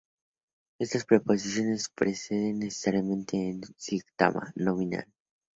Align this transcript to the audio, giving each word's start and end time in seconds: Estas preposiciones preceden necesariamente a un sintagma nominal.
Estas 0.79 1.05
preposiciones 1.05 1.87
preceden 1.95 2.57
necesariamente 2.57 3.37
a 3.37 3.53
un 3.53 3.61
sintagma 3.77 4.51
nominal. 4.55 5.05